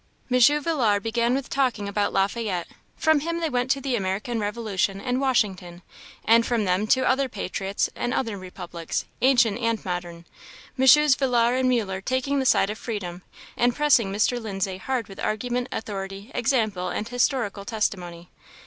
M. 0.31 0.39
Villars 0.39 1.03
began 1.03 1.35
with 1.35 1.47
talking 1.47 1.87
about 1.87 2.11
Lafayette; 2.11 2.67
from 2.97 3.19
him 3.19 3.39
they 3.39 3.51
went 3.51 3.69
to 3.69 3.79
the 3.79 3.95
American 3.95 4.39
revolution 4.39 4.99
and 4.99 5.21
Washington, 5.21 5.83
and 6.25 6.43
from 6.43 6.65
them 6.65 6.87
to 6.87 7.07
other 7.07 7.29
patriots 7.29 7.87
and 7.95 8.11
other 8.11 8.35
republics, 8.35 9.05
ancient 9.21 9.59
and 9.59 9.85
modern 9.85 10.25
MM. 10.75 11.17
Villars 11.19 11.59
and 11.59 11.69
Muller 11.69 12.01
taking 12.01 12.39
the 12.39 12.47
side 12.47 12.71
of 12.71 12.79
freedom, 12.79 13.21
and 13.55 13.75
pressing 13.75 14.11
Mr. 14.11 14.41
Lindsay 14.41 14.77
hard 14.77 15.07
with 15.07 15.19
argument, 15.19 15.67
authority, 15.71 16.31
example, 16.33 16.87
and 16.89 17.07
historical 17.09 17.63
testimony. 17.63 18.31